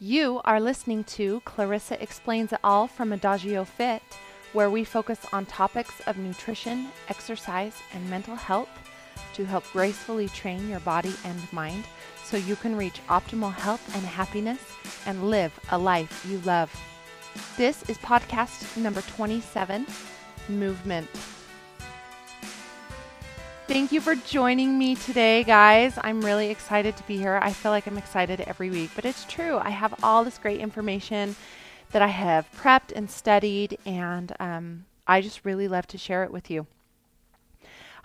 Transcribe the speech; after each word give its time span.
You 0.00 0.40
are 0.44 0.60
listening 0.60 1.02
to 1.18 1.40
Clarissa 1.44 2.00
Explains 2.00 2.52
It 2.52 2.60
All 2.62 2.86
from 2.86 3.12
Adagio 3.12 3.64
Fit, 3.64 4.00
where 4.52 4.70
we 4.70 4.84
focus 4.84 5.18
on 5.32 5.44
topics 5.46 6.00
of 6.06 6.16
nutrition, 6.18 6.86
exercise, 7.08 7.74
and 7.92 8.08
mental 8.08 8.36
health 8.36 8.68
to 9.34 9.44
help 9.44 9.64
gracefully 9.72 10.28
train 10.28 10.68
your 10.68 10.78
body 10.80 11.12
and 11.24 11.52
mind 11.52 11.84
so 12.22 12.36
you 12.36 12.54
can 12.54 12.76
reach 12.76 13.00
optimal 13.08 13.52
health 13.52 13.92
and 13.96 14.04
happiness 14.04 14.60
and 15.04 15.30
live 15.30 15.58
a 15.72 15.78
life 15.78 16.24
you 16.30 16.38
love. 16.42 16.72
This 17.56 17.82
is 17.90 17.98
podcast 17.98 18.76
number 18.76 19.00
27 19.00 19.84
Movement. 20.48 21.08
Thank 23.68 23.92
you 23.92 24.00
for 24.00 24.14
joining 24.14 24.78
me 24.78 24.94
today, 24.94 25.44
guys. 25.44 25.98
I'm 26.00 26.22
really 26.22 26.48
excited 26.48 26.96
to 26.96 27.02
be 27.02 27.18
here. 27.18 27.38
I 27.42 27.52
feel 27.52 27.70
like 27.70 27.86
I'm 27.86 27.98
excited 27.98 28.40
every 28.40 28.70
week, 28.70 28.92
but 28.96 29.04
it's 29.04 29.26
true. 29.26 29.58
I 29.58 29.68
have 29.68 29.94
all 30.02 30.24
this 30.24 30.38
great 30.38 30.58
information 30.58 31.36
that 31.90 32.00
I 32.00 32.06
have 32.06 32.50
prepped 32.56 32.92
and 32.96 33.10
studied, 33.10 33.76
and 33.84 34.34
um, 34.40 34.86
I 35.06 35.20
just 35.20 35.44
really 35.44 35.68
love 35.68 35.86
to 35.88 35.98
share 35.98 36.24
it 36.24 36.32
with 36.32 36.50
you. 36.50 36.66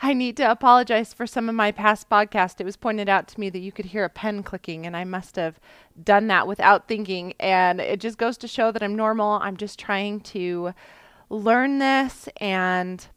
I 0.02 0.14
need 0.14 0.36
to 0.36 0.52
apologize 0.52 1.14
for 1.14 1.26
some 1.26 1.48
of 1.48 1.56
my 1.56 1.72
past 1.72 2.10
podcasts. 2.10 2.60
It 2.60 2.66
was 2.66 2.76
pointed 2.76 3.08
out 3.08 3.30
to 3.30 3.40
me 3.40 3.50
that 3.50 3.60
you 3.60 3.72
could 3.72 3.86
hear 3.86 4.04
a 4.04 4.10
pen 4.10 4.44
clicking, 4.44 4.86
and 4.86 4.98
I 4.98 5.06
must 5.06 5.38
have 5.38 5.62
done 6.04 6.28
that 6.28 6.46
without 6.46 6.90
thinking. 6.90 7.36
And 7.40 7.80
it 7.80 8.02
just 8.02 8.18
goes 8.18 8.38
to 8.40 8.50
show 8.50 8.74
that 8.74 8.84
I'm 8.84 8.98
normal. 8.98 9.40
I'm 9.42 9.56
just 9.56 9.80
trying 9.80 10.20
to 10.22 10.74
learn 11.30 11.80
this 11.80 12.28
and 12.42 13.08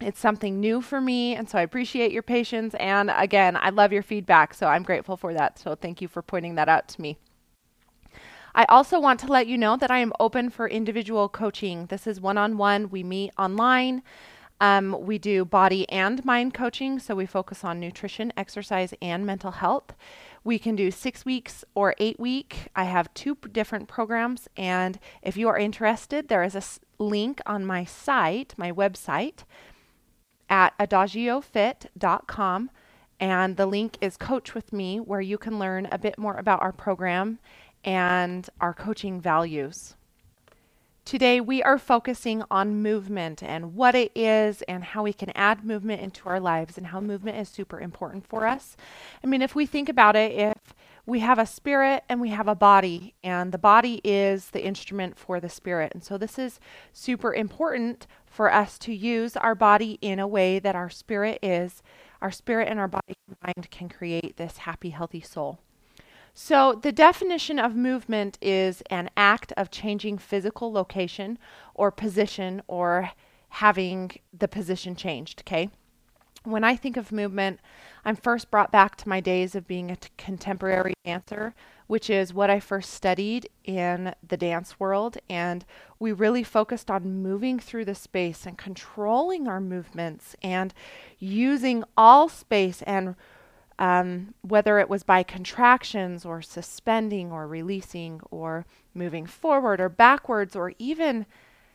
it's 0.00 0.20
something 0.20 0.60
new 0.60 0.80
for 0.80 1.00
me, 1.00 1.34
and 1.34 1.48
so 1.48 1.58
I 1.58 1.62
appreciate 1.62 2.12
your 2.12 2.22
patience. 2.22 2.74
And 2.74 3.10
again, 3.14 3.56
I 3.56 3.70
love 3.70 3.92
your 3.92 4.02
feedback, 4.02 4.54
so 4.54 4.66
I'm 4.66 4.82
grateful 4.82 5.16
for 5.16 5.32
that. 5.34 5.58
So 5.58 5.74
thank 5.74 6.02
you 6.02 6.08
for 6.08 6.22
pointing 6.22 6.56
that 6.56 6.68
out 6.68 6.88
to 6.88 7.00
me. 7.00 7.18
I 8.54 8.64
also 8.68 9.00
want 9.00 9.18
to 9.20 9.26
let 9.26 9.48
you 9.48 9.58
know 9.58 9.76
that 9.76 9.90
I 9.90 9.98
am 9.98 10.12
open 10.20 10.48
for 10.48 10.68
individual 10.68 11.28
coaching. 11.28 11.86
This 11.86 12.06
is 12.06 12.20
one 12.20 12.38
on 12.38 12.56
one. 12.56 12.88
We 12.88 13.02
meet 13.02 13.32
online. 13.36 14.02
Um, 14.60 14.96
we 15.00 15.18
do 15.18 15.44
body 15.44 15.88
and 15.90 16.24
mind 16.24 16.54
coaching, 16.54 17.00
so 17.00 17.16
we 17.16 17.26
focus 17.26 17.64
on 17.64 17.80
nutrition, 17.80 18.32
exercise, 18.36 18.94
and 19.02 19.26
mental 19.26 19.50
health. 19.50 19.94
We 20.44 20.58
can 20.58 20.76
do 20.76 20.90
six 20.90 21.24
weeks 21.24 21.64
or 21.74 21.94
eight 21.98 22.20
week. 22.20 22.68
I 22.76 22.84
have 22.84 23.12
two 23.14 23.36
different 23.50 23.88
programs, 23.88 24.48
and 24.56 25.00
if 25.22 25.36
you 25.36 25.48
are 25.48 25.58
interested, 25.58 26.28
there 26.28 26.44
is 26.44 26.54
a 26.54 26.62
link 27.02 27.40
on 27.46 27.66
my 27.66 27.84
site, 27.84 28.54
my 28.56 28.70
website, 28.70 29.42
at 30.48 30.76
adagiofit.com. 30.78 32.70
And 33.20 33.56
the 33.56 33.66
link 33.66 33.96
is 34.00 34.16
Coach 34.16 34.54
with 34.54 34.72
Me, 34.72 34.98
where 34.98 35.20
you 35.20 35.38
can 35.38 35.58
learn 35.58 35.86
a 35.92 35.98
bit 35.98 36.18
more 36.18 36.36
about 36.36 36.60
our 36.60 36.72
program 36.72 37.38
and 37.84 38.48
our 38.60 38.74
coaching 38.74 39.20
values. 39.20 39.94
Today, 41.04 41.38
we 41.38 41.62
are 41.62 41.78
focusing 41.78 42.42
on 42.50 42.82
movement 42.82 43.42
and 43.42 43.74
what 43.74 43.94
it 43.94 44.10
is, 44.14 44.62
and 44.62 44.82
how 44.82 45.02
we 45.02 45.12
can 45.12 45.30
add 45.34 45.62
movement 45.62 46.00
into 46.00 46.28
our 46.28 46.40
lives, 46.40 46.78
and 46.78 46.86
how 46.86 47.00
movement 47.00 47.36
is 47.36 47.48
super 47.48 47.78
important 47.78 48.26
for 48.26 48.46
us. 48.46 48.74
I 49.22 49.26
mean, 49.26 49.42
if 49.42 49.54
we 49.54 49.66
think 49.66 49.90
about 49.90 50.16
it, 50.16 50.53
we 51.06 51.20
have 51.20 51.38
a 51.38 51.46
spirit 51.46 52.02
and 52.08 52.20
we 52.20 52.30
have 52.30 52.48
a 52.48 52.54
body, 52.54 53.14
and 53.22 53.52
the 53.52 53.58
body 53.58 54.00
is 54.04 54.50
the 54.50 54.64
instrument 54.64 55.18
for 55.18 55.38
the 55.40 55.48
spirit. 55.48 55.92
And 55.92 56.02
so, 56.02 56.16
this 56.16 56.38
is 56.38 56.60
super 56.92 57.34
important 57.34 58.06
for 58.26 58.52
us 58.52 58.78
to 58.78 58.94
use 58.94 59.36
our 59.36 59.54
body 59.54 59.98
in 60.00 60.18
a 60.18 60.26
way 60.26 60.58
that 60.58 60.74
our 60.74 60.90
spirit 60.90 61.38
is, 61.42 61.82
our 62.22 62.30
spirit 62.30 62.68
and 62.68 62.80
our 62.80 62.88
body 62.88 63.14
combined 63.26 63.70
can 63.70 63.88
create 63.88 64.36
this 64.36 64.58
happy, 64.58 64.90
healthy 64.90 65.20
soul. 65.20 65.60
So, 66.32 66.80
the 66.82 66.90
definition 66.90 67.58
of 67.58 67.76
movement 67.76 68.38
is 68.40 68.82
an 68.90 69.10
act 69.16 69.52
of 69.56 69.70
changing 69.70 70.18
physical 70.18 70.72
location 70.72 71.38
or 71.74 71.90
position 71.90 72.62
or 72.66 73.10
having 73.50 74.10
the 74.36 74.48
position 74.48 74.96
changed, 74.96 75.42
okay? 75.42 75.68
When 76.44 76.64
I 76.64 76.76
think 76.76 76.96
of 76.96 77.10
movement, 77.10 77.60
I'm 78.04 78.16
first 78.16 78.50
brought 78.50 78.70
back 78.70 78.96
to 78.96 79.08
my 79.08 79.20
days 79.20 79.54
of 79.54 79.66
being 79.66 79.90
a 79.90 79.96
t- 79.96 80.10
contemporary 80.16 80.94
dancer 81.04 81.54
which 81.86 82.08
is 82.08 82.32
what 82.32 82.50
I 82.50 82.60
first 82.60 82.92
studied 82.92 83.48
in 83.64 84.14
the 84.26 84.36
dance 84.36 84.80
world. 84.80 85.18
And 85.28 85.64
we 85.98 86.12
really 86.12 86.42
focused 86.42 86.90
on 86.90 87.22
moving 87.22 87.58
through 87.58 87.84
the 87.84 87.94
space 87.94 88.46
and 88.46 88.56
controlling 88.56 89.46
our 89.46 89.60
movements 89.60 90.34
and 90.42 90.72
using 91.18 91.84
all 91.96 92.28
space 92.28 92.82
and 92.82 93.16
um, 93.78 94.34
whether 94.42 94.78
it 94.78 94.88
was 94.88 95.02
by 95.02 95.24
contractions 95.24 96.24
or 96.24 96.40
suspending 96.40 97.32
or 97.32 97.48
releasing 97.48 98.20
or 98.30 98.64
moving 98.94 99.26
forward 99.26 99.80
or 99.80 99.88
backwards 99.88 100.54
or 100.54 100.72
even 100.78 101.26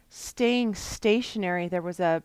staying 0.09 0.74
stationary, 0.75 1.68
there 1.68 1.81
was 1.81 2.00
a, 2.00 2.24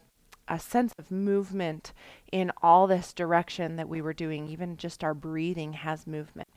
a 0.49 0.59
sense 0.59 0.93
of 0.99 1.10
movement 1.10 1.93
in 2.32 2.53
all 2.62 2.87
this 2.87 3.12
direction 3.12 3.77
that 3.77 3.88
we 3.88 4.03
were 4.03 4.12
doing. 4.12 4.49
Even 4.49 4.77
just 4.77 5.03
our 5.03 5.15
breathing 5.15 5.75
has 5.75 6.06
movement 6.06 6.49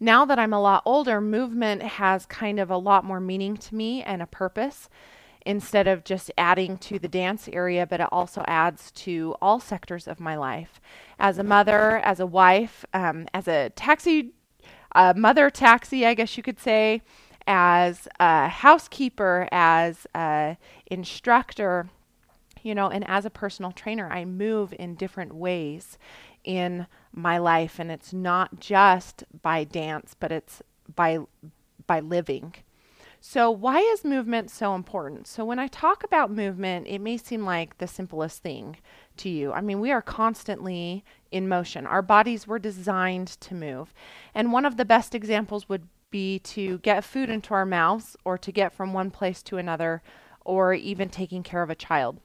now 0.00 0.24
that 0.24 0.38
I'm 0.38 0.54
a 0.54 0.60
lot 0.60 0.82
older, 0.86 1.20
movement 1.20 1.82
has 1.82 2.24
kind 2.24 2.58
of 2.58 2.70
a 2.70 2.78
lot 2.78 3.04
more 3.04 3.20
meaning 3.20 3.56
to 3.58 3.74
me 3.74 4.02
and 4.02 4.22
a 4.22 4.26
purpose 4.26 4.88
instead 5.44 5.86
of 5.86 6.04
just 6.04 6.30
adding 6.36 6.78
to 6.78 6.98
the 6.98 7.08
dance 7.08 7.48
area, 7.52 7.86
but 7.86 8.00
it 8.00 8.08
also 8.10 8.42
adds 8.46 8.90
to 8.92 9.34
all 9.40 9.60
sectors 9.60 10.08
of 10.08 10.18
my 10.18 10.36
life. 10.36 10.80
As 11.18 11.38
a 11.38 11.44
mother, 11.44 11.98
as 11.98 12.18
a 12.18 12.26
wife, 12.26 12.84
um, 12.94 13.28
as 13.34 13.46
a 13.46 13.70
taxi, 13.70 14.32
mother 14.94 15.50
taxi, 15.50 16.06
I 16.06 16.14
guess 16.14 16.36
you 16.36 16.42
could 16.42 16.60
say, 16.60 17.02
as 17.46 18.08
a 18.18 18.48
housekeeper, 18.48 19.48
as 19.52 20.06
a 20.14 20.56
instructor, 20.90 21.88
you 22.62 22.74
know, 22.74 22.88
and 22.88 23.06
as 23.08 23.24
a 23.24 23.30
personal 23.30 23.72
trainer, 23.72 24.08
I 24.10 24.24
move 24.24 24.74
in 24.78 24.94
different 24.94 25.34
ways 25.34 25.98
in 26.44 26.86
my 27.12 27.38
life 27.38 27.78
and 27.78 27.90
it's 27.90 28.12
not 28.12 28.60
just 28.60 29.24
by 29.42 29.64
dance 29.64 30.14
but 30.18 30.30
it's 30.32 30.62
by 30.94 31.18
by 31.86 32.00
living. 32.00 32.54
So 33.22 33.50
why 33.50 33.80
is 33.80 34.04
movement 34.04 34.50
so 34.50 34.74
important? 34.74 35.26
So 35.26 35.44
when 35.44 35.58
i 35.58 35.66
talk 35.66 36.04
about 36.04 36.30
movement 36.30 36.86
it 36.86 37.00
may 37.00 37.16
seem 37.16 37.44
like 37.44 37.78
the 37.78 37.86
simplest 37.86 38.42
thing 38.42 38.76
to 39.18 39.28
you. 39.28 39.52
I 39.52 39.60
mean 39.60 39.80
we 39.80 39.90
are 39.90 40.02
constantly 40.02 41.04
in 41.30 41.48
motion. 41.48 41.86
Our 41.86 42.02
bodies 42.02 42.46
were 42.46 42.58
designed 42.58 43.28
to 43.40 43.54
move. 43.54 43.92
And 44.34 44.52
one 44.52 44.64
of 44.64 44.76
the 44.76 44.84
best 44.84 45.14
examples 45.14 45.68
would 45.68 45.86
be 46.10 46.38
to 46.40 46.78
get 46.78 47.04
food 47.04 47.28
into 47.28 47.54
our 47.54 47.66
mouths 47.66 48.16
or 48.24 48.36
to 48.38 48.50
get 48.50 48.72
from 48.72 48.92
one 48.92 49.10
place 49.10 49.42
to 49.44 49.58
another 49.58 50.02
or 50.44 50.74
even 50.74 51.08
taking 51.08 51.42
care 51.42 51.62
of 51.62 51.70
a 51.70 51.74
child 51.74 52.20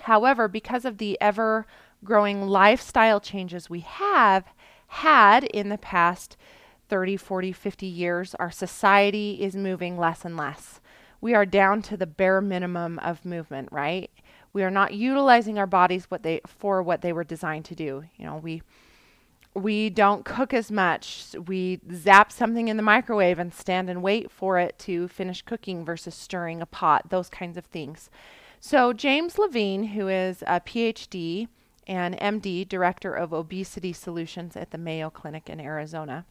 however 0.00 0.48
because 0.48 0.84
of 0.84 0.98
the 0.98 1.20
ever 1.20 1.66
growing 2.04 2.46
lifestyle 2.46 3.20
changes 3.20 3.70
we 3.70 3.80
have 3.80 4.46
had 4.88 5.44
in 5.44 5.68
the 5.68 5.78
past 5.78 6.36
30, 6.88 7.16
40, 7.16 7.52
50 7.52 7.86
years, 7.86 8.34
our 8.34 8.50
society 8.50 9.38
is 9.40 9.56
moving 9.56 9.96
less 9.96 10.24
and 10.24 10.36
less. 10.36 10.80
We 11.20 11.34
are 11.34 11.46
down 11.46 11.80
to 11.82 11.96
the 11.96 12.06
bare 12.06 12.40
minimum 12.40 12.98
of 12.98 13.24
movement, 13.24 13.70
right? 13.72 14.10
We 14.52 14.62
are 14.62 14.70
not 14.70 14.92
utilizing 14.92 15.58
our 15.58 15.66
bodies 15.66 16.06
what 16.10 16.22
they 16.22 16.40
for 16.46 16.82
what 16.82 17.00
they 17.00 17.12
were 17.12 17.24
designed 17.24 17.64
to 17.66 17.74
do. 17.74 18.04
You 18.16 18.26
know, 18.26 18.36
we 18.36 18.62
we 19.54 19.90
don't 19.90 20.24
cook 20.24 20.52
as 20.52 20.70
much. 20.70 21.34
We 21.46 21.80
zap 21.92 22.32
something 22.32 22.68
in 22.68 22.76
the 22.76 22.82
microwave 22.82 23.38
and 23.38 23.52
stand 23.52 23.88
and 23.88 24.02
wait 24.02 24.30
for 24.30 24.58
it 24.58 24.78
to 24.80 25.08
finish 25.08 25.42
cooking 25.42 25.84
versus 25.84 26.14
stirring 26.14 26.62
a 26.62 26.66
pot, 26.66 27.10
those 27.10 27.28
kinds 27.28 27.56
of 27.56 27.66
things. 27.66 28.10
So, 28.64 28.92
James 28.92 29.38
Levine, 29.38 29.82
who 29.88 30.06
is 30.06 30.42
a 30.46 30.60
PhD 30.60 31.48
and 31.88 32.16
MD, 32.16 32.66
Director 32.66 33.12
of 33.12 33.32
Obesity 33.32 33.92
Solutions 33.92 34.56
at 34.56 34.70
the 34.70 34.78
Mayo 34.78 35.10
Clinic 35.10 35.50
in 35.50 35.58
Arizona, 35.58 36.26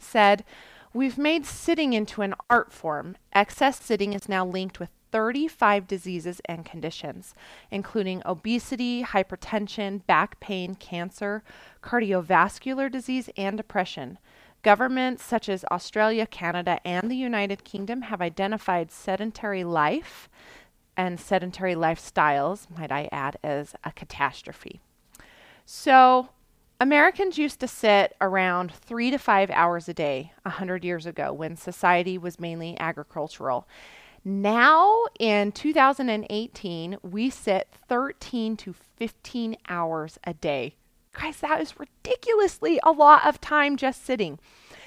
said, 0.00 0.44
We've 0.92 1.16
made 1.16 1.46
sitting 1.46 1.92
into 1.92 2.22
an 2.22 2.34
art 2.50 2.72
form. 2.72 3.16
Excess 3.32 3.80
sitting 3.80 4.12
is 4.12 4.28
now 4.28 4.44
linked 4.44 4.80
with 4.80 4.88
35 5.12 5.86
diseases 5.86 6.40
and 6.46 6.64
conditions, 6.64 7.32
including 7.70 8.22
obesity, 8.26 9.04
hypertension, 9.04 10.04
back 10.04 10.40
pain, 10.40 10.74
cancer, 10.74 11.44
cardiovascular 11.80 12.90
disease, 12.90 13.30
and 13.36 13.56
depression. 13.56 14.18
Governments 14.62 15.24
such 15.24 15.48
as 15.48 15.64
Australia, 15.70 16.26
Canada, 16.26 16.80
and 16.84 17.08
the 17.08 17.16
United 17.16 17.62
Kingdom 17.62 18.02
have 18.02 18.20
identified 18.20 18.90
sedentary 18.90 19.62
life 19.62 20.28
and 20.96 21.18
sedentary 21.18 21.74
lifestyles, 21.74 22.66
might 22.76 22.92
I 22.92 23.08
add, 23.12 23.36
as 23.42 23.74
a 23.84 23.92
catastrophe. 23.92 24.80
So, 25.64 26.28
Americans 26.80 27.38
used 27.38 27.60
to 27.60 27.68
sit 27.68 28.16
around 28.20 28.72
three 28.72 29.10
to 29.10 29.18
five 29.18 29.50
hours 29.50 29.88
a 29.88 29.94
day 29.94 30.32
100 30.42 30.84
years 30.84 31.06
ago 31.06 31.32
when 31.32 31.56
society 31.56 32.18
was 32.18 32.40
mainly 32.40 32.78
agricultural. 32.78 33.68
Now, 34.24 35.04
in 35.18 35.52
2018, 35.52 36.98
we 37.02 37.30
sit 37.30 37.68
13 37.88 38.56
to 38.58 38.74
15 38.96 39.56
hours 39.68 40.18
a 40.24 40.34
day. 40.34 40.74
Guys, 41.12 41.38
that 41.38 41.60
is 41.60 41.78
ridiculously 41.78 42.80
a 42.82 42.90
lot 42.90 43.26
of 43.26 43.40
time 43.40 43.76
just 43.76 44.04
sitting. 44.04 44.38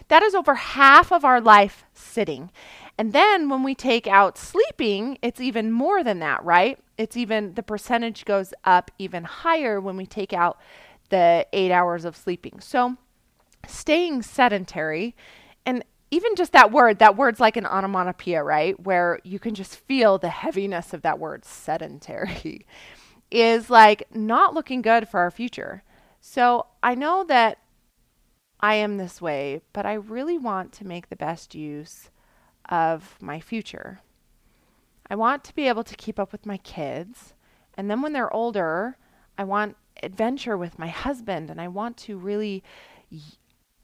That 0.08 0.24
is 0.24 0.36
over 0.36 0.56
half 0.56 1.12
of 1.12 1.26
our 1.26 1.42
life 1.42 1.86
sitting. 1.94 2.50
And 2.98 3.12
then 3.12 3.50
when 3.50 3.64
we 3.64 3.76
take 3.76 4.08
out 4.08 4.38
sleeping, 4.38 5.18
it's 5.22 5.42
even 5.42 5.72
more 5.72 6.04
than 6.04 6.20
that, 6.20 6.44
right? 6.44 6.80
It's 6.98 7.18
even 7.18 7.54
the 7.56 7.64
percentage 7.64 8.24
goes 8.24 8.54
up 8.64 8.90
even 8.98 9.26
higher 9.26 9.82
when 9.82 9.98
we 9.98 10.06
take 10.06 10.32
out 10.32 10.60
the 11.10 11.46
eight 11.52 11.72
hours 11.72 12.06
of 12.06 12.16
sleeping. 12.16 12.60
So 12.62 12.96
staying 13.68 14.22
sedentary 14.22 15.16
and 15.66 15.84
even 16.12 16.36
just 16.36 16.54
that 16.54 16.72
word, 16.72 17.00
that 17.00 17.18
word's 17.18 17.40
like 17.40 17.58
an 17.58 17.66
onomatopoeia, 17.66 18.44
right? 18.44 18.80
Where 18.80 19.20
you 19.24 19.40
can 19.40 19.56
just 19.56 19.76
feel 19.76 20.18
the 20.18 20.30
heaviness 20.30 20.94
of 20.94 21.02
that 21.02 21.20
word, 21.20 21.44
sedentary, 21.44 22.66
is 23.32 23.70
like 23.70 24.04
not 24.16 24.54
looking 24.54 24.82
good 24.82 25.10
for 25.10 25.20
our 25.20 25.32
future. 25.32 25.84
So 26.22 26.68
I 26.82 26.96
know 26.96 27.26
that 27.26 27.58
I 28.62 28.76
am 28.76 28.98
this 28.98 29.22
way, 29.22 29.62
but 29.74 29.86
I 29.86 29.94
really 29.94 30.38
want 30.38 30.72
to 30.74 30.88
make 30.88 31.10
the 31.10 31.16
best 31.16 31.54
use 31.54 32.10
of 32.70 33.18
my 33.22 33.40
future. 33.40 34.02
I 35.10 35.16
want 35.16 35.44
to 35.46 35.56
be 35.56 35.68
able 35.68 35.84
to 35.84 35.96
keep 35.96 36.20
up 36.20 36.32
with 36.32 36.46
my 36.46 36.58
kids. 36.58 37.34
And 37.78 37.90
then 37.90 38.02
when 38.02 38.14
they're 38.14 38.34
older, 38.34 38.98
I 39.38 39.44
want 39.44 39.78
adventure 40.02 40.58
with 40.58 40.80
my 40.80 40.88
husband 40.88 41.50
and 41.50 41.62
I 41.62 41.68
want 41.68 41.98
to 41.98 42.18
really 42.18 42.64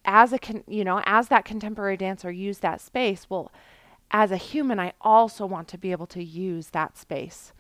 as 0.04 0.34
a 0.34 0.40
you 0.68 0.84
know, 0.84 1.02
as 1.06 1.28
that 1.28 1.46
contemporary 1.46 1.96
dancer 1.98 2.32
use 2.32 2.60
that 2.60 2.82
space, 2.82 3.28
well 3.30 3.52
as 4.10 4.32
a 4.32 4.38
human 4.38 4.80
I 4.80 4.94
also 5.00 5.46
want 5.46 5.68
to 5.70 5.78
be 5.78 5.92
able 5.92 6.08
to 6.08 6.24
use 6.24 6.70
that 6.70 6.98
space. 6.98 7.54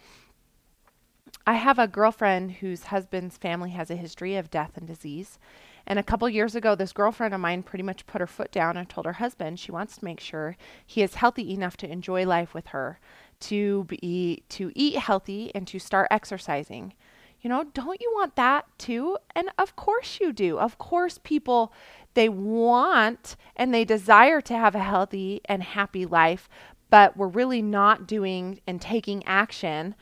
I 1.47 1.53
have 1.53 1.79
a 1.79 1.87
girlfriend 1.87 2.53
whose 2.53 2.85
husband's 2.85 3.37
family 3.37 3.71
has 3.71 3.89
a 3.89 3.95
history 3.95 4.35
of 4.35 4.51
death 4.51 4.71
and 4.75 4.85
disease. 4.85 5.39
And 5.87 5.99
a 5.99 6.03
couple 6.03 6.29
years 6.29 6.55
ago, 6.55 6.75
this 6.75 6.93
girlfriend 6.93 7.33
of 7.33 7.39
mine 7.39 7.63
pretty 7.63 7.83
much 7.83 8.05
put 8.05 8.21
her 8.21 8.27
foot 8.27 8.51
down 8.51 8.77
and 8.77 8.87
told 8.87 9.05
her 9.05 9.13
husband 9.13 9.59
she 9.59 9.71
wants 9.71 9.97
to 9.97 10.05
make 10.05 10.19
sure 10.19 10.55
he 10.85 11.01
is 11.01 11.15
healthy 11.15 11.53
enough 11.53 11.77
to 11.77 11.91
enjoy 11.91 12.25
life 12.25 12.53
with 12.53 12.67
her, 12.67 12.99
to 13.41 13.85
be 13.85 14.43
to 14.49 14.71
eat 14.75 14.97
healthy 14.97 15.51
and 15.55 15.67
to 15.67 15.79
start 15.79 16.07
exercising. 16.11 16.93
You 17.41 17.49
know, 17.49 17.63
don't 17.63 17.99
you 17.99 18.11
want 18.13 18.35
that 18.35 18.65
too? 18.77 19.17
And 19.35 19.49
of 19.57 19.75
course 19.75 20.19
you 20.21 20.31
do. 20.31 20.59
Of 20.59 20.77
course 20.77 21.19
people 21.23 21.73
they 22.13 22.29
want 22.29 23.35
and 23.55 23.73
they 23.73 23.83
desire 23.83 24.41
to 24.41 24.53
have 24.53 24.75
a 24.75 24.79
healthy 24.79 25.41
and 25.45 25.63
happy 25.63 26.05
life, 26.05 26.47
but 26.89 27.17
we're 27.17 27.27
really 27.27 27.61
not 27.61 28.05
doing 28.05 28.59
and 28.67 28.79
taking 28.79 29.25
action 29.25 29.95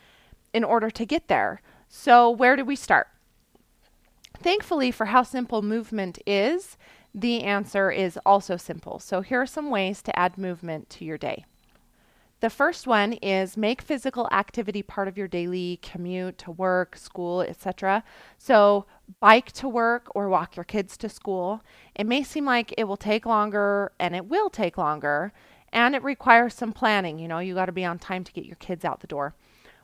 in 0.54 0.64
order 0.64 0.90
to 0.90 1.06
get 1.06 1.28
there. 1.28 1.62
So, 1.88 2.30
where 2.30 2.56
do 2.56 2.66
we 2.66 2.76
start? 2.76 3.08
Thankfully, 4.42 4.92
for 4.92 5.08
how 5.08 5.24
simple 5.24 5.62
movement 5.62 6.20
is, 6.26 6.78
the 7.14 7.44
answer 7.44 7.92
is 7.92 8.18
also 8.26 8.56
simple. 8.56 9.00
So, 9.00 9.22
here 9.22 9.42
are 9.42 9.48
some 9.48 9.70
ways 9.70 10.02
to 10.04 10.18
add 10.18 10.38
movement 10.38 10.90
to 10.92 11.06
your 11.06 11.18
day. 11.18 11.46
The 12.40 12.50
first 12.50 12.88
one 12.88 13.14
is 13.14 13.58
make 13.58 13.82
physical 13.82 14.30
activity 14.32 14.82
part 14.82 15.10
of 15.10 15.18
your 15.18 15.28
daily 15.28 15.78
commute 15.82 16.38
to 16.38 16.52
work, 16.52 16.96
school, 16.96 17.42
etc. 17.42 18.02
So, 18.38 18.86
bike 19.20 19.52
to 19.54 19.68
work 19.68 20.08
or 20.16 20.30
walk 20.30 20.56
your 20.56 20.64
kids 20.64 20.96
to 20.98 21.10
school. 21.10 21.62
It 21.96 22.08
may 22.08 22.24
seem 22.24 22.46
like 22.46 22.74
it 22.78 22.86
will 22.86 22.96
take 22.96 23.26
longer 23.26 23.92
and 24.00 24.16
it 24.16 24.28
will 24.28 24.50
take 24.50 24.78
longer 24.78 25.34
and 25.74 25.96
it 25.96 26.04
requires 26.04 26.54
some 26.54 26.72
planning. 26.72 27.20
You 27.20 27.28
know, 27.28 27.40
you 27.40 27.56
got 27.56 27.66
to 27.66 27.74
be 27.74 27.84
on 27.84 28.00
time 28.00 28.24
to 28.24 28.32
get 28.32 28.46
your 28.46 28.56
kids 28.56 28.86
out 28.86 29.02
the 29.02 29.08
door. 29.08 29.36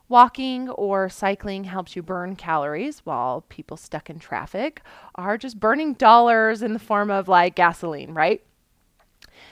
Walking 0.07 0.69
or 0.69 1.09
cycling 1.09 1.63
helps 1.63 1.95
you 1.95 2.03
burn 2.03 2.35
calories 2.35 2.99
while 2.99 3.41
people 3.49 3.75
stuck 3.75 4.09
in 4.09 4.19
traffic 4.19 4.81
are 5.15 5.37
just 5.37 5.59
burning 5.59 5.93
dollars 5.93 6.61
in 6.61 6.73
the 6.73 6.79
form 6.79 7.09
of 7.09 7.27
like 7.27 7.55
gasoline, 7.55 8.13
right? 8.13 8.43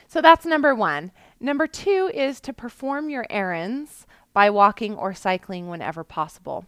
So 0.06 0.20
that's 0.20 0.46
number 0.46 0.74
one. 0.74 1.10
Number 1.40 1.66
two 1.66 2.10
is 2.14 2.40
to 2.42 2.52
perform 2.52 3.10
your 3.10 3.26
errands 3.28 4.06
by 4.32 4.48
walking 4.48 4.94
or 4.94 5.12
cycling 5.12 5.68
whenever 5.68 6.04
possible. 6.04 6.66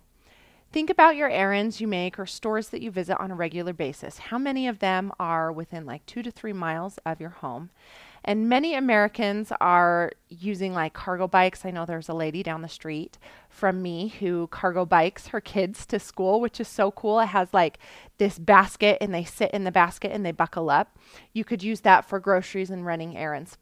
Think 0.72 0.90
about 0.90 1.16
your 1.16 1.30
errands 1.30 1.80
you 1.80 1.86
make 1.86 2.18
or 2.18 2.26
stores 2.26 2.68
that 2.70 2.82
you 2.82 2.90
visit 2.90 3.18
on 3.20 3.30
a 3.30 3.36
regular 3.36 3.72
basis. 3.72 4.18
How 4.18 4.38
many 4.38 4.66
of 4.66 4.80
them 4.80 5.12
are 5.18 5.52
within 5.52 5.86
like 5.86 6.04
two 6.06 6.22
to 6.24 6.30
three 6.30 6.52
miles 6.52 6.98
of 7.06 7.20
your 7.20 7.30
home? 7.30 7.70
And 8.26 8.48
many 8.48 8.74
Americans 8.74 9.52
are 9.60 10.10
using 10.28 10.74
like 10.74 10.92
cargo 10.92 11.28
bikes. 11.28 11.64
I 11.64 11.70
know 11.70 11.86
there's 11.86 12.08
a 12.08 12.14
lady 12.14 12.42
down 12.42 12.62
the 12.62 12.68
street 12.68 13.18
from 13.48 13.80
me 13.80 14.08
who 14.18 14.48
cargo 14.48 14.84
bikes 14.84 15.28
her 15.28 15.40
kids 15.40 15.86
to 15.86 16.00
school, 16.00 16.40
which 16.40 16.58
is 16.58 16.66
so 16.66 16.90
cool. 16.90 17.20
It 17.20 17.26
has 17.26 17.54
like 17.54 17.78
this 18.18 18.36
basket 18.36 18.98
and 19.00 19.14
they 19.14 19.22
sit 19.22 19.52
in 19.52 19.62
the 19.62 19.70
basket 19.70 20.10
and 20.10 20.26
they 20.26 20.32
buckle 20.32 20.70
up. 20.70 20.98
You 21.32 21.44
could 21.44 21.62
use 21.62 21.82
that 21.82 22.04
for 22.04 22.18
groceries 22.18 22.70
and 22.70 22.84
running 22.84 23.16
errands. 23.16 23.58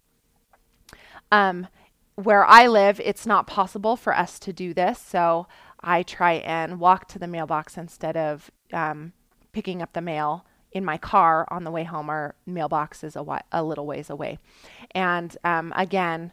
Um, 1.30 1.66
where 2.14 2.46
I 2.46 2.66
live, 2.66 3.00
it's 3.04 3.26
not 3.26 3.46
possible 3.46 3.96
for 3.96 4.16
us 4.16 4.38
to 4.38 4.52
do 4.52 4.72
this. 4.72 4.98
So 4.98 5.46
I 5.80 6.02
try 6.02 6.34
and 6.34 6.80
walk 6.80 7.06
to 7.08 7.18
the 7.18 7.26
mailbox 7.26 7.76
instead 7.76 8.16
of 8.16 8.50
um, 8.72 9.12
picking 9.52 9.82
up 9.82 9.92
the 9.92 10.00
mail 10.00 10.46
in 10.74 10.84
my 10.84 10.98
car 10.98 11.46
on 11.50 11.64
the 11.64 11.70
way 11.70 11.84
home. 11.84 12.10
Our 12.10 12.34
mailbox 12.44 13.04
is 13.04 13.14
a, 13.14 13.20
wi- 13.20 13.44
a 13.52 13.62
little 13.62 13.86
ways 13.86 14.10
away. 14.10 14.38
And 14.90 15.34
um, 15.44 15.72
again, 15.76 16.32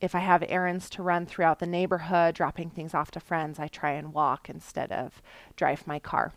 if 0.00 0.14
I 0.14 0.20
have 0.20 0.44
errands 0.46 0.88
to 0.90 1.02
run 1.02 1.26
throughout 1.26 1.58
the 1.58 1.66
neighborhood, 1.66 2.34
dropping 2.34 2.70
things 2.70 2.94
off 2.94 3.10
to 3.12 3.20
friends, 3.20 3.58
I 3.58 3.68
try 3.68 3.92
and 3.92 4.12
walk 4.12 4.48
instead 4.48 4.92
of 4.92 5.20
drive 5.56 5.86
my 5.86 5.98
car. 5.98 6.34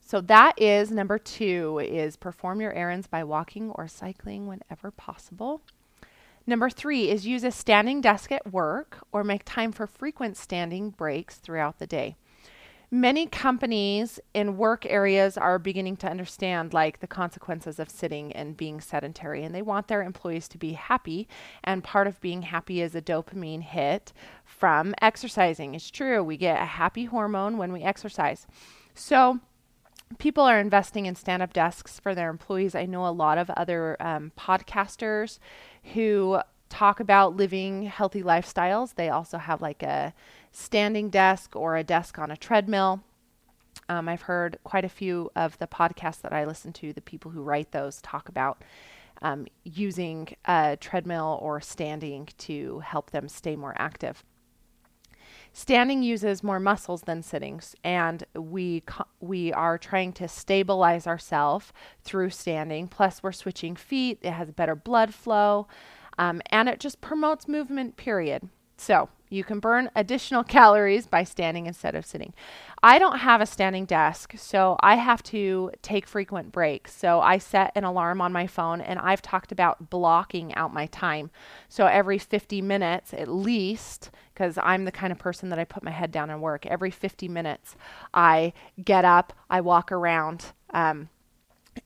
So 0.00 0.20
that 0.22 0.60
is 0.60 0.90
number 0.90 1.18
two 1.18 1.80
is 1.80 2.16
perform 2.16 2.60
your 2.60 2.72
errands 2.72 3.06
by 3.06 3.24
walking 3.24 3.70
or 3.70 3.86
cycling 3.88 4.46
whenever 4.46 4.90
possible. 4.90 5.62
Number 6.46 6.70
three 6.70 7.10
is 7.10 7.26
use 7.26 7.44
a 7.44 7.50
standing 7.50 8.00
desk 8.00 8.32
at 8.32 8.52
work 8.52 9.04
or 9.12 9.22
make 9.22 9.42
time 9.44 9.70
for 9.70 9.86
frequent 9.86 10.36
standing 10.36 10.90
breaks 10.90 11.36
throughout 11.36 11.78
the 11.78 11.86
day 11.86 12.16
many 12.90 13.26
companies 13.26 14.18
in 14.32 14.56
work 14.56 14.86
areas 14.86 15.36
are 15.36 15.58
beginning 15.58 15.96
to 15.96 16.08
understand 16.08 16.72
like 16.72 17.00
the 17.00 17.06
consequences 17.06 17.78
of 17.78 17.90
sitting 17.90 18.32
and 18.32 18.56
being 18.56 18.80
sedentary 18.80 19.44
and 19.44 19.54
they 19.54 19.62
want 19.62 19.88
their 19.88 20.02
employees 20.02 20.48
to 20.48 20.56
be 20.56 20.72
happy 20.72 21.28
and 21.64 21.84
part 21.84 22.06
of 22.06 22.20
being 22.20 22.42
happy 22.42 22.80
is 22.80 22.94
a 22.94 23.02
dopamine 23.02 23.62
hit 23.62 24.12
from 24.44 24.94
exercising. 25.02 25.74
It's 25.74 25.90
true 25.90 26.22
we 26.22 26.36
get 26.36 26.60
a 26.60 26.66
happy 26.66 27.04
hormone 27.04 27.58
when 27.58 27.72
we 27.72 27.82
exercise. 27.82 28.46
So 28.94 29.40
people 30.16 30.44
are 30.44 30.58
investing 30.58 31.04
in 31.04 31.14
stand 31.14 31.42
up 31.42 31.52
desks 31.52 32.00
for 32.00 32.14
their 32.14 32.30
employees. 32.30 32.74
I 32.74 32.86
know 32.86 33.06
a 33.06 33.10
lot 33.12 33.36
of 33.36 33.50
other 33.50 33.96
um, 34.00 34.32
podcasters 34.38 35.38
who 35.92 36.40
talk 36.68 37.00
about 37.00 37.36
living 37.36 37.84
healthy 37.84 38.22
lifestyles 38.22 38.94
they 38.94 39.08
also 39.08 39.38
have 39.38 39.62
like 39.62 39.82
a 39.82 40.12
standing 40.52 41.10
desk 41.10 41.54
or 41.54 41.76
a 41.76 41.84
desk 41.84 42.18
on 42.18 42.30
a 42.30 42.36
treadmill. 42.36 43.02
Um, 43.88 44.08
I've 44.08 44.22
heard 44.22 44.58
quite 44.64 44.84
a 44.84 44.88
few 44.88 45.30
of 45.34 45.58
the 45.58 45.66
podcasts 45.66 46.20
that 46.22 46.32
I 46.32 46.44
listen 46.44 46.72
to, 46.74 46.92
the 46.92 47.00
people 47.00 47.30
who 47.30 47.42
write 47.42 47.72
those 47.72 48.02
talk 48.02 48.28
about 48.28 48.62
um, 49.22 49.46
using 49.64 50.28
a 50.44 50.76
treadmill 50.80 51.38
or 51.40 51.60
standing 51.60 52.28
to 52.38 52.80
help 52.80 53.10
them 53.10 53.28
stay 53.28 53.56
more 53.56 53.74
active. 53.78 54.24
Standing 55.52 56.02
uses 56.02 56.42
more 56.42 56.60
muscles 56.60 57.02
than 57.02 57.22
sitting, 57.22 57.60
and 57.82 58.24
we 58.34 58.82
co- 58.82 59.08
we 59.18 59.52
are 59.52 59.78
trying 59.78 60.12
to 60.14 60.28
stabilize 60.28 61.06
ourselves 61.06 61.72
through 62.04 62.30
standing. 62.30 62.86
Plus, 62.86 63.22
we're 63.22 63.32
switching 63.32 63.74
feet; 63.74 64.18
it 64.22 64.32
has 64.32 64.50
better 64.50 64.76
blood 64.76 65.14
flow, 65.14 65.66
um, 66.18 66.42
and 66.46 66.68
it 66.68 66.80
just 66.80 67.00
promotes 67.00 67.48
movement. 67.48 67.96
Period. 67.96 68.48
So, 68.76 69.08
you 69.30 69.44
can 69.44 69.60
burn 69.60 69.90
additional 69.94 70.44
calories 70.58 71.06
by 71.06 71.24
standing 71.24 71.66
instead 71.66 71.94
of 71.94 72.06
sitting. 72.06 72.34
I 72.82 72.98
don't 72.98 73.18
have 73.18 73.40
a 73.40 73.46
standing 73.46 73.84
desk, 73.84 74.34
so 74.36 74.76
I 74.80 74.96
have 74.96 75.22
to 75.24 75.72
take 75.82 76.06
frequent 76.06 76.52
breaks. 76.52 76.94
So 76.94 77.20
I 77.20 77.38
set 77.38 77.72
an 77.74 77.84
alarm 77.84 78.20
on 78.20 78.32
my 78.32 78.46
phone 78.46 78.80
and 78.80 78.98
I've 78.98 79.22
talked 79.22 79.52
about 79.52 79.90
blocking 79.90 80.54
out 80.54 80.72
my 80.72 80.86
time. 80.86 81.30
So 81.68 81.86
every 81.86 82.18
50 82.18 82.62
minutes 82.62 83.12
at 83.12 83.28
least, 83.28 84.10
because 84.32 84.58
I'm 84.62 84.84
the 84.84 84.92
kind 84.92 85.12
of 85.12 85.18
person 85.18 85.48
that 85.50 85.58
I 85.58 85.64
put 85.64 85.82
my 85.82 85.90
head 85.90 86.12
down 86.12 86.30
and 86.30 86.40
work, 86.40 86.66
every 86.66 86.90
50 86.90 87.28
minutes 87.28 87.76
I 88.14 88.52
get 88.82 89.04
up, 89.04 89.32
I 89.50 89.60
walk 89.60 89.90
around 89.90 90.46
um, 90.70 91.08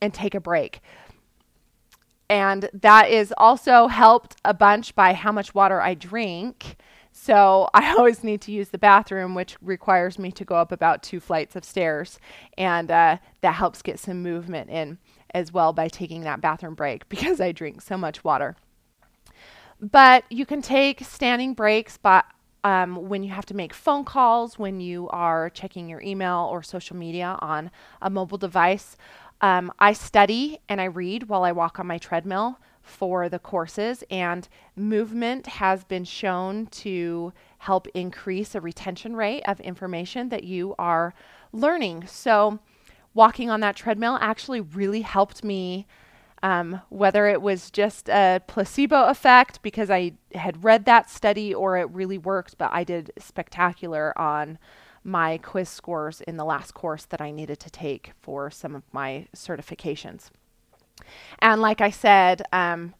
and 0.00 0.12
take 0.12 0.34
a 0.34 0.40
break. 0.40 0.80
And 2.32 2.70
that 2.72 3.10
is 3.10 3.34
also 3.36 3.88
helped 3.88 4.36
a 4.42 4.54
bunch 4.54 4.94
by 4.94 5.12
how 5.12 5.32
much 5.32 5.54
water 5.54 5.82
I 5.82 5.92
drink. 5.92 6.76
So 7.12 7.68
I 7.74 7.94
always 7.94 8.24
need 8.24 8.40
to 8.42 8.52
use 8.52 8.70
the 8.70 8.78
bathroom, 8.78 9.34
which 9.34 9.58
requires 9.60 10.18
me 10.18 10.32
to 10.32 10.44
go 10.46 10.54
up 10.54 10.72
about 10.72 11.02
two 11.02 11.20
flights 11.20 11.56
of 11.56 11.62
stairs. 11.62 12.18
And 12.56 12.90
uh, 12.90 13.18
that 13.42 13.52
helps 13.52 13.82
get 13.82 13.98
some 13.98 14.22
movement 14.22 14.70
in 14.70 14.96
as 15.34 15.52
well 15.52 15.74
by 15.74 15.88
taking 15.88 16.22
that 16.22 16.40
bathroom 16.40 16.74
break 16.74 17.06
because 17.10 17.38
I 17.38 17.52
drink 17.52 17.82
so 17.82 17.98
much 17.98 18.24
water. 18.24 18.56
But 19.78 20.24
you 20.30 20.46
can 20.46 20.62
take 20.62 21.00
standing 21.00 21.52
breaks 21.52 21.98
but 21.98 22.24
um, 22.64 23.08
when 23.08 23.24
you 23.24 23.30
have 23.30 23.46
to 23.46 23.54
make 23.54 23.74
phone 23.74 24.04
calls, 24.04 24.56
when 24.56 24.80
you 24.80 25.08
are 25.08 25.50
checking 25.50 25.88
your 25.88 26.00
email 26.00 26.48
or 26.50 26.62
social 26.62 26.96
media 26.96 27.36
on 27.40 27.70
a 28.00 28.08
mobile 28.08 28.38
device. 28.38 28.96
Um, 29.42 29.72
I 29.80 29.92
study 29.92 30.60
and 30.68 30.80
I 30.80 30.84
read 30.84 31.24
while 31.24 31.42
I 31.42 31.50
walk 31.50 31.80
on 31.80 31.86
my 31.86 31.98
treadmill 31.98 32.58
for 32.80 33.28
the 33.28 33.38
courses, 33.38 34.02
and 34.10 34.48
movement 34.76 35.46
has 35.46 35.84
been 35.84 36.04
shown 36.04 36.66
to 36.66 37.32
help 37.58 37.86
increase 37.88 38.54
a 38.54 38.60
retention 38.60 39.14
rate 39.14 39.42
of 39.46 39.60
information 39.60 40.28
that 40.30 40.44
you 40.44 40.74
are 40.78 41.12
learning. 41.52 42.06
So, 42.06 42.60
walking 43.14 43.50
on 43.50 43.60
that 43.60 43.76
treadmill 43.76 44.18
actually 44.20 44.60
really 44.60 45.02
helped 45.02 45.44
me. 45.44 45.86
Um, 46.44 46.80
whether 46.88 47.28
it 47.28 47.40
was 47.40 47.70
just 47.70 48.08
a 48.08 48.42
placebo 48.48 49.04
effect 49.04 49.62
because 49.62 49.92
I 49.92 50.14
had 50.34 50.64
read 50.64 50.86
that 50.86 51.08
study 51.08 51.54
or 51.54 51.76
it 51.76 51.88
really 51.90 52.18
worked, 52.18 52.58
but 52.58 52.72
I 52.72 52.82
did 52.82 53.12
spectacular 53.16 54.12
on 54.18 54.58
my 55.04 55.38
quiz 55.38 55.68
scores 55.68 56.20
in 56.22 56.36
the 56.36 56.44
last 56.44 56.72
course 56.74 57.04
that 57.06 57.20
I 57.20 57.30
needed 57.30 57.58
to 57.60 57.70
take 57.70 58.12
for 58.20 58.50
some 58.50 58.74
of 58.74 58.82
my 58.92 59.26
certifications. 59.34 60.30
And 61.40 61.60
like 61.60 61.80
I 61.80 61.90
said, 61.90 62.42
um, 62.52 62.94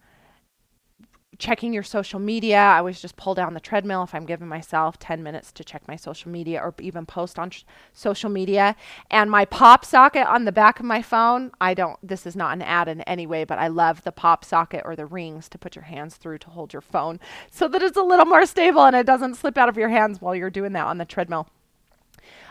checking 1.43 1.73
your 1.73 1.83
social 1.83 2.21
media. 2.21 2.59
I 2.59 2.79
always 2.79 3.01
just 3.01 3.17
pull 3.17 3.35
down 3.35 3.55
the 3.55 3.61
treadmill 3.61 4.05
if 4.05 4.15
I'm 4.15 4.27
giving 4.27 4.47
myself 4.47 4.99
10 5.01 5.23
minutes 5.23 5.51
to 5.53 5.65
check 5.65 5.87
my 5.89 5.97
social 5.97 6.31
media 6.31 6.61
or 6.61 6.73
even 6.81 7.05
post 7.05 7.39
on 7.39 7.51
social 7.93 8.31
media. 8.31 8.77
And 9.11 9.31
my 9.31 9.45
pop 9.45 9.85
socket 9.85 10.27
on 10.29 10.45
the 10.45 10.53
back 10.53 10.79
of 10.79 10.87
my 10.87 11.03
phone, 11.03 11.51
I 11.61 11.75
don't, 11.75 11.99
this 12.07 12.27
is 12.27 12.37
not 12.37 12.53
an 12.53 12.63
ad 12.63 12.87
in 12.87 13.01
any 13.03 13.27
way, 13.27 13.43
but 13.43 13.59
I 13.59 13.67
love 13.67 14.05
the 14.05 14.13
pop 14.13 14.45
socket 14.45 14.83
or 14.85 14.95
the 14.95 15.07
rings 15.07 15.49
to 15.49 15.59
put 15.59 15.75
your 15.75 15.85
hands 15.85 16.17
through 16.17 16.39
to 16.39 16.51
hold 16.51 16.73
your 16.73 16.83
phone 16.83 17.19
so 17.51 17.67
that 17.67 17.83
it's 17.83 17.97
a 17.97 18.03
little 18.03 18.27
more 18.27 18.47
stable 18.47 18.85
and 18.85 18.95
it 18.95 19.07
doesn't 19.07 19.35
slip 19.35 19.59
out 19.59 19.69
of 19.69 19.77
your 19.77 19.89
hands 19.89 20.21
while 20.21 20.37
you're 20.37 20.51
doing 20.51 20.73
that 20.75 20.87
on 20.87 20.99
the 20.99 21.05
treadmill. 21.05 21.49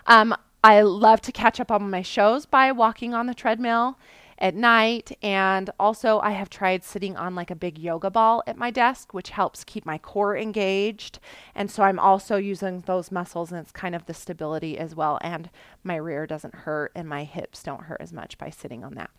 Um, 0.07 0.35
I 0.63 0.81
love 0.81 1.21
to 1.21 1.31
catch 1.31 1.59
up 1.59 1.71
on 1.71 1.89
my 1.89 2.01
shows 2.01 2.45
by 2.45 2.71
walking 2.71 3.13
on 3.13 3.25
the 3.25 3.33
treadmill 3.33 3.97
at 4.41 4.55
night. 4.55 5.17
And 5.21 5.69
also, 5.79 6.19
I 6.19 6.31
have 6.31 6.49
tried 6.49 6.83
sitting 6.83 7.15
on 7.15 7.35
like 7.35 7.51
a 7.51 7.55
big 7.55 7.77
yoga 7.77 8.09
ball 8.09 8.43
at 8.47 8.57
my 8.57 8.71
desk, 8.71 9.13
which 9.13 9.29
helps 9.29 9.63
keep 9.63 9.85
my 9.85 9.97
core 9.97 10.35
engaged. 10.35 11.19
And 11.55 11.69
so 11.69 11.83
I'm 11.83 11.99
also 11.99 12.35
using 12.37 12.81
those 12.81 13.11
muscles, 13.11 13.51
and 13.51 13.61
it's 13.61 13.71
kind 13.71 13.95
of 13.95 14.05
the 14.07 14.13
stability 14.13 14.77
as 14.77 14.95
well. 14.95 15.19
And 15.21 15.49
my 15.83 15.95
rear 15.95 16.25
doesn't 16.25 16.55
hurt, 16.55 16.91
and 16.95 17.07
my 17.07 17.23
hips 17.23 17.63
don't 17.63 17.83
hurt 17.83 18.01
as 18.01 18.11
much 18.11 18.37
by 18.37 18.49
sitting 18.49 18.83
on 18.83 18.95
that. 18.95 19.11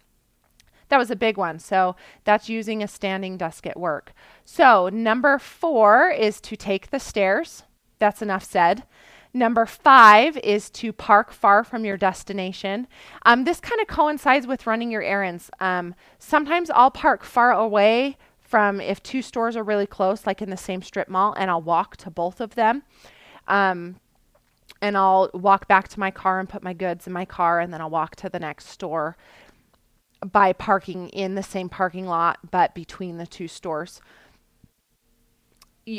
That 0.89 0.99
was 0.99 1.11
a 1.11 1.17
big 1.17 1.39
one. 1.39 1.59
So 1.59 1.97
that's 2.25 2.51
using 2.51 2.83
a 2.83 2.89
standing 2.89 3.39
desk 3.39 3.67
at 3.67 3.81
work. 3.81 4.13
So, 4.45 4.91
number 4.91 5.39
four 5.39 6.11
is 6.11 6.41
to 6.43 6.57
take 6.57 6.91
the 6.91 7.01
stairs. 7.01 7.63
That's 7.99 8.21
enough 8.21 8.45
said. 8.45 8.83
Number 9.35 9.65
five 9.65 10.37
is 10.39 10.69
to 10.71 10.93
park 10.93 11.33
far 11.33 11.65
from 11.65 11.85
your 11.85 11.97
destination. 11.97 12.87
Um, 13.25 13.45
this 13.45 13.61
kind 13.61 13.81
of 13.81 13.87
coincides 13.87 14.47
with 14.47 14.67
running 14.67 14.91
your 14.91 15.03
errands. 15.03 15.51
Um, 15.59 15.95
sometimes 16.19 16.71
I'll 16.71 16.91
park 16.91 17.25
far 17.25 17.51
away 17.53 18.19
from 18.41 18.81
if 18.81 19.03
two 19.03 19.23
stores 19.23 19.57
are 19.57 19.63
really 19.63 19.87
close, 19.87 20.27
like 20.27 20.43
in 20.43 20.51
the 20.51 20.57
same 20.59 20.83
strip 20.83 21.09
mall, 21.09 21.35
and 21.39 21.51
I'll 21.51 21.63
walk 21.63 21.97
to 21.99 22.11
both 22.11 22.41
of 22.41 22.55
them. 22.55 22.83
Um, 23.49 23.97
and 24.83 24.97
I'll 24.97 25.31
walk 25.33 25.67
back 25.67 25.89
to 25.89 26.01
my 26.01 26.11
car 26.11 26.39
and 26.39 26.49
put 26.49 26.63
my 26.63 26.75
goods 26.75 27.07
in 27.07 27.15
my 27.15 27.25
car, 27.25 27.61
and 27.61 27.73
then 27.73 27.81
I'll 27.81 27.89
walk 27.89 28.17
to 28.17 28.29
the 28.29 28.39
next 28.39 28.69
store 28.69 29.17
by 30.31 30.53
parking 30.53 31.09
in 31.09 31.35
the 31.35 31.43
same 31.43 31.71
parking 31.71 32.07
lot, 32.07 32.39
but 32.51 32.75
between 32.75 33.17
the 33.17 33.27
two 33.27 33.49
stores. 33.49 34.03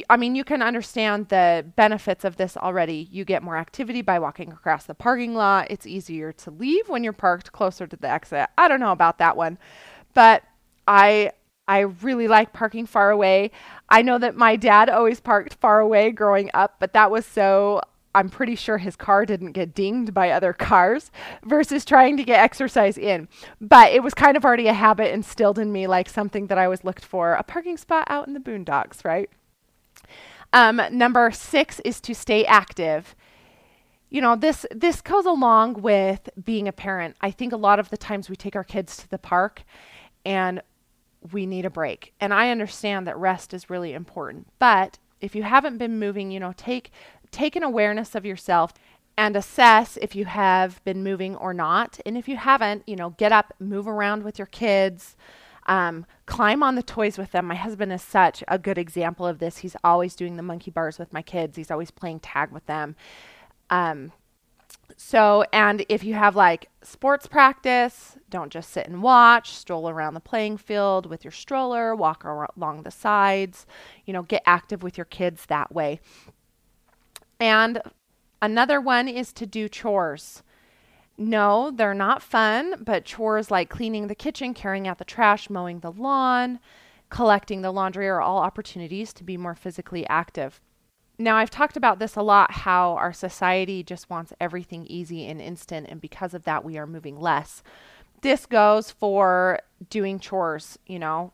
I 0.10 0.16
mean, 0.16 0.36
you 0.36 0.46
can 0.46 0.62
understand 0.62 1.28
the 1.28 1.66
benefits 1.76 2.24
of 2.24 2.38
this 2.38 2.56
already. 2.56 3.10
You 3.12 3.26
get 3.26 3.44
more 3.44 3.58
activity 3.58 4.02
by 4.02 4.18
walking 4.18 4.52
across 4.52 4.86
the 4.86 4.94
parking 4.94 5.36
lot. 5.36 5.68
It's 5.70 5.86
easier 5.86 6.32
to 6.32 6.52
leave 6.52 6.88
when 6.88 7.04
you're 7.04 7.12
parked 7.12 7.52
closer 7.52 7.86
to 7.86 7.98
the 7.98 8.08
exit. 8.08 8.50
I 8.58 8.70
don't 8.70 8.80
know 8.80 8.94
about 8.94 9.18
that 9.18 9.36
one, 9.36 9.58
but 10.14 10.44
I 10.88 11.32
I 11.68 11.80
really 11.80 12.28
like 12.28 12.54
parking 12.54 12.86
far 12.86 13.12
away. 13.12 13.52
I 13.90 14.02
know 14.02 14.18
that 14.20 14.36
my 14.36 14.56
dad 14.56 14.90
always 14.90 15.20
parked 15.20 15.56
far 15.56 15.80
away 15.80 16.12
growing 16.12 16.50
up, 16.54 16.76
but 16.80 16.94
that 16.94 17.12
was 17.12 17.26
so 17.26 17.82
I'm 18.16 18.30
pretty 18.30 18.56
sure 18.56 18.78
his 18.78 18.96
car 18.96 19.26
didn't 19.26 19.54
get 19.54 19.74
dinged 19.74 20.14
by 20.14 20.30
other 20.30 20.54
cars 20.54 21.12
versus 21.44 21.84
trying 21.84 22.16
to 22.18 22.24
get 22.24 22.40
exercise 22.40 22.98
in. 22.98 23.28
But 23.60 23.92
it 23.92 24.04
was 24.04 24.14
kind 24.14 24.38
of 24.38 24.46
already 24.46 24.68
a 24.68 24.74
habit 24.74 25.12
instilled 25.12 25.60
in 25.60 25.72
me, 25.72 25.88
like 25.88 26.08
something 26.08 26.48
that 26.48 26.58
I 26.58 26.68
was 26.68 26.84
looked 26.84 27.04
for 27.04 27.34
a 27.34 27.44
parking 27.44 27.78
spot 27.78 28.06
out 28.10 28.28
in 28.28 28.34
the 28.34 28.40
boondocks, 28.40 29.04
right? 29.04 29.30
Um, 30.52 30.82
number 30.92 31.32
six 31.32 31.80
is 31.80 32.00
to 32.02 32.14
stay 32.14 32.46
active. 32.46 33.16
You 34.10 34.22
know, 34.22 34.36
this 34.36 34.66
this 34.72 35.02
goes 35.02 35.26
along 35.26 35.82
with 35.82 36.30
being 36.44 36.68
a 36.68 36.72
parent. 36.72 37.16
I 37.22 37.32
think 37.32 37.52
a 37.52 37.58
lot 37.58 37.80
of 37.80 37.90
the 37.90 37.98
times 37.98 38.30
we 38.30 38.36
take 38.36 38.56
our 38.56 38.64
kids 38.64 38.96
to 38.98 39.10
the 39.10 39.18
park 39.18 39.64
and 40.24 40.62
we 41.32 41.46
need 41.46 41.66
a 41.66 41.70
break. 41.70 42.14
And 42.20 42.34
I 42.34 42.52
understand 42.52 43.08
that 43.08 43.18
rest 43.18 43.54
is 43.54 43.70
really 43.70 43.94
important. 43.94 44.48
But 44.60 45.00
if 45.22 45.36
you 45.36 45.44
haven't 45.44 45.78
been 45.78 45.98
moving, 45.98 46.32
you 46.32 46.40
know, 46.40 46.54
take 46.56 46.92
take 47.32 47.56
an 47.56 47.64
awareness 47.64 48.14
of 48.14 48.26
yourself 48.26 48.74
and 49.18 49.36
assess 49.36 49.98
if 50.02 50.16
you 50.16 50.26
have 50.26 50.84
been 50.84 51.04
moving 51.04 51.36
or 51.36 51.54
not. 51.54 52.00
And 52.06 52.18
if 52.18 52.28
you 52.28 52.38
haven't, 52.38 52.84
you 52.88 52.96
know, 52.96 53.12
get 53.12 53.32
up, 53.32 53.54
move 53.60 53.88
around 53.88 54.24
with 54.24 54.40
your 54.40 54.48
kids, 54.48 55.16
um, 55.66 56.06
climb 56.26 56.64
on 56.64 56.76
the 56.76 56.84
toys 56.84 57.18
with 57.18 57.32
them. 57.32 57.46
My 57.46 57.56
husband 57.56 57.92
is 57.94 58.02
such 58.02 58.44
a 58.48 58.60
good 58.60 58.78
example 58.78 59.26
of 59.26 59.40
this. 59.40 59.60
He's 59.60 59.76
always 59.84 60.16
doing 60.16 60.36
the 60.36 60.44
monkey 60.44 60.72
bars 60.72 61.00
with 61.00 61.14
my 61.14 61.22
kids, 61.22 61.58
he's 61.58 61.72
always 61.72 61.92
playing 61.92 62.20
tag 62.20 62.52
with 62.52 62.66
them. 62.66 62.96
Um, 63.70 64.12
so, 64.98 65.44
and 65.52 65.86
if 65.90 66.04
you 66.04 66.14
have 66.14 66.36
like 66.36 66.70
sports 66.82 67.28
practice, 67.28 68.18
don't 68.30 68.52
just 68.52 68.70
sit 68.72 68.88
and 68.88 69.02
watch, 69.02 69.52
stroll 69.52 69.90
around 69.90 70.14
the 70.14 70.20
playing 70.20 70.58
field 70.58 71.06
with 71.06 71.24
your 71.24 71.32
stroller, 71.32 71.96
walk 71.96 72.24
along 72.24 72.84
the 72.84 72.92
sides, 72.92 73.66
you 74.06 74.14
know, 74.14 74.24
get 74.24 74.44
active 74.46 74.84
with 74.84 74.98
your 74.98 75.06
kids 75.06 75.46
that 75.48 75.74
way. 75.74 76.00
And 77.40 77.82
another 78.42 78.80
one 78.80 79.08
is 79.08 79.34
to 79.34 79.46
do 79.46 79.68
chores. 79.68 80.44
No, 81.18 81.72
they're 81.72 81.94
not 81.94 82.24
fun, 82.24 82.84
but 82.84 83.06
chores 83.06 83.52
like 83.52 83.70
cleaning 83.70 84.08
the 84.08 84.16
kitchen, 84.16 84.54
carrying 84.54 84.88
out 84.88 84.98
the 84.98 85.06
trash, 85.06 85.50
mowing 85.50 85.80
the 85.80 85.92
lawn, 85.92 86.60
collecting 87.10 87.62
the 87.62 87.72
laundry 87.72 88.08
are 88.10 88.22
all 88.22 88.40
opportunities 88.40 89.14
to 89.14 89.24
be 89.24 89.38
more 89.38 89.56
physically 89.56 90.08
active. 90.08 90.60
Now, 91.20 91.36
I've 91.38 91.52
talked 91.52 91.78
about 91.78 92.00
this 92.00 92.16
a 92.16 92.24
lot 92.24 92.52
how 92.52 92.94
our 92.94 93.14
society 93.14 93.84
just 93.84 94.10
wants 94.10 94.34
everything 94.42 94.88
easy 94.88 95.28
and 95.28 95.40
instant, 95.40 95.88
and 95.88 96.02
because 96.02 96.34
of 96.34 96.44
that, 96.46 96.66
we 96.66 96.78
are 96.78 96.88
moving 96.88 97.20
less. 97.20 97.62
This 98.22 98.48
goes 98.48 98.90
for 98.90 99.60
doing 99.92 100.20
chores, 100.20 100.80
you 100.88 100.98
know. 100.98 101.34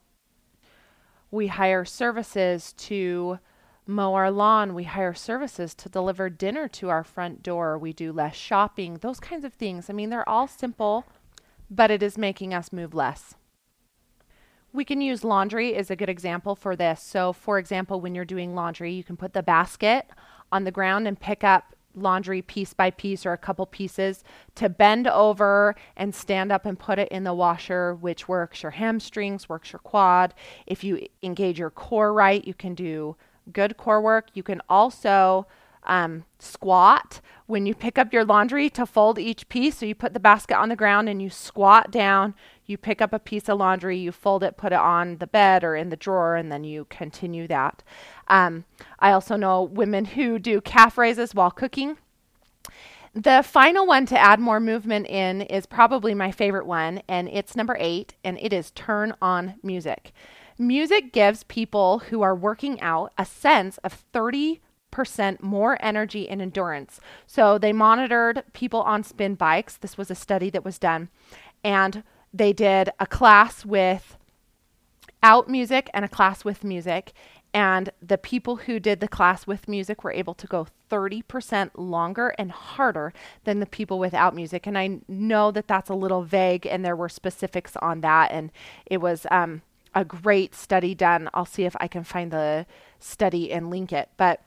We 1.32 1.48
hire 1.48 1.86
services 1.86 2.74
to 2.74 3.40
mow 3.90 4.14
our 4.14 4.32
lawn, 4.32 4.74
we 4.74 4.84
hire 4.84 5.14
services 5.14 5.74
to 5.76 5.90
deliver 5.90 6.30
dinner 6.30 6.68
to 6.68 6.90
our 6.90 7.04
front 7.04 7.44
door, 7.44 7.78
we 7.78 7.92
do 7.92 8.14
less 8.14 8.36
shopping, 8.36 8.96
those 9.02 9.20
kinds 9.20 9.44
of 9.44 9.54
things. 9.54 9.90
I 9.90 9.94
mean, 9.94 10.10
they're 10.10 10.28
all 10.28 10.48
simple, 10.48 11.06
but 11.70 11.92
it 11.92 12.04
is 12.04 12.18
making 12.18 12.54
us 12.54 12.72
move 12.72 12.94
less. 12.94 13.36
We 14.72 14.86
can 14.86 15.02
use 15.02 15.24
laundry 15.24 15.76
as 15.76 15.90
a 15.90 15.96
good 15.96 16.10
example 16.10 16.56
for 16.56 16.76
this. 16.76 17.02
So, 17.02 17.34
for 17.34 17.58
example, 17.58 18.00
when 18.00 18.14
you're 18.14 18.26
doing 18.26 18.54
laundry, 18.54 18.94
you 18.94 19.04
can 19.04 19.18
put 19.18 19.34
the 19.34 19.42
basket 19.42 20.06
on 20.52 20.64
the 20.64 20.72
ground 20.72 21.08
and 21.08 21.20
pick 21.20 21.44
up 21.44 21.76
laundry 21.96 22.44
piece 22.44 22.74
by 22.74 22.92
piece 22.92 23.26
or 23.26 23.34
a 23.34 23.38
couple 23.38 23.66
pieces 23.66 24.24
to 24.56 24.70
bend 24.70 25.08
over 25.08 25.76
and 25.98 26.14
stand 26.14 26.52
up 26.52 26.66
and 26.66 26.78
put 26.78 27.00
it 27.00 27.10
in 27.10 27.24
the 27.24 27.34
washer, 27.34 27.96
which 27.96 28.28
works 28.28 28.62
your 28.62 28.72
hamstrings, 28.72 29.50
works 29.50 29.74
your 29.74 29.80
quad. 29.80 30.36
If 30.68 30.84
you 30.84 31.08
engage 31.24 31.58
your 31.58 31.72
core 31.72 32.14
right, 32.14 32.46
you 32.46 32.54
can 32.54 32.76
do 32.76 33.16
good 33.54 33.78
core 33.78 34.02
work. 34.02 34.28
You 34.34 34.44
can 34.44 34.62
also 34.70 35.48
um, 35.84 36.26
squat 36.38 37.22
when 37.48 37.66
you 37.66 37.74
pick 37.74 37.98
up 37.98 38.14
your 38.14 38.24
laundry 38.24 38.70
to 38.70 38.86
fold 38.86 39.18
each 39.18 39.50
piece. 39.50 39.78
So 39.78 39.86
you 39.86 39.96
put 39.96 40.14
the 40.14 40.20
basket 40.20 40.58
on 40.58 40.70
the 40.70 40.76
ground 40.76 41.10
and 41.10 41.22
you 41.22 41.30
squat 41.30 41.92
down. 41.92 42.36
You 42.66 42.78
pick 42.78 43.02
up 43.02 43.14
a 43.14 43.20
piece 43.20 43.50
of 43.50 43.58
laundry, 43.58 43.98
you 43.98 44.12
fold 44.12 44.44
it, 44.44 44.56
put 44.56 44.72
it 44.72 44.80
on 44.80 45.18
the 45.18 45.26
bed 45.26 45.64
or 45.64 45.76
in 45.76 45.90
the 45.90 45.96
drawer, 45.96 46.36
and 46.36 46.52
then 46.52 46.64
you 46.64 46.86
continue 46.90 47.48
that. 47.48 47.82
Um, 48.28 48.66
I 49.00 49.12
also 49.12 49.36
know 49.36 49.64
women 49.64 50.06
who 50.06 50.38
do 50.38 50.62
calf 50.62 50.98
raises 50.98 51.34
while 51.34 51.50
cooking. 51.50 51.98
The 53.16 53.42
final 53.42 53.88
one 53.88 54.06
to 54.06 54.20
add 54.20 54.40
more 54.40 54.60
movement 54.60 55.08
in 55.08 55.42
is 55.42 55.66
probably 55.66 56.14
my 56.14 56.32
favorite 56.32 56.68
one, 56.68 57.02
and 57.08 57.28
it's 57.28 57.56
number 57.56 57.76
eight, 57.80 58.14
and 58.24 58.38
it 58.40 58.54
is 58.54 58.70
turn 58.70 59.16
on 59.20 59.56
music. 59.64 60.14
Music 60.60 61.12
gives 61.14 61.44
people 61.46 62.00
who 62.10 62.22
are 62.22 62.36
working 62.36 62.80
out 62.82 63.12
a 63.18 63.26
sense 63.26 63.78
of 63.80 63.94
30 63.94 64.62
percent 64.92 65.42
more 65.42 65.78
energy 65.82 66.28
and 66.28 66.42
endurance. 66.42 67.00
So 67.28 67.58
they 67.58 67.74
monitored 67.74 68.44
people 68.54 68.82
on 68.82 69.04
spin 69.04 69.36
bikes. 69.36 69.78
This 69.78 69.98
was 69.98 70.12
a 70.12 70.16
study 70.16 70.50
that 70.50 70.66
was 70.66 70.80
done. 70.80 71.10
And 71.64 72.04
they 72.34 72.54
did 72.54 72.90
a 73.00 73.08
class 73.08 73.66
with 73.66 74.18
out 75.22 75.50
music 75.50 75.90
and 75.94 76.06
a 76.06 76.10
class 76.10 76.46
with 76.46 76.64
music. 76.64 77.14
And 77.54 77.90
the 78.02 78.18
people 78.18 78.58
who 78.58 78.80
did 78.80 79.00
the 79.00 79.08
class 79.08 79.48
with 79.48 79.68
music 79.68 80.04
were 80.04 80.12
able 80.12 80.36
to 80.36 80.46
go 80.46 80.68
30% 80.92 81.72
longer 81.76 82.34
and 82.38 82.52
harder 82.52 83.12
than 83.44 83.60
the 83.60 83.66
people 83.66 83.98
without 83.98 84.36
music. 84.36 84.68
And 84.68 84.78
I 84.78 85.00
know 85.08 85.50
that 85.52 85.68
that's 85.68 85.90
a 85.90 85.96
little 85.96 86.22
vague, 86.22 86.68
and 86.68 86.86
there 86.86 86.96
were 86.96 87.10
specifics 87.10 87.76
on 87.78 88.02
that. 88.02 88.32
And 88.32 88.52
it 88.86 89.02
was 89.02 89.26
um, 89.32 89.64
a 90.00 90.06
great 90.06 90.56
study 90.56 90.96
done. 90.96 91.30
I'll 91.34 91.46
see 91.46 91.66
if 91.66 91.76
I 91.80 91.88
can 91.88 92.06
find 92.06 92.32
the 92.32 92.66
study 93.00 93.52
and 93.52 93.70
link 93.70 93.92
it. 93.92 94.10
But 94.16 94.42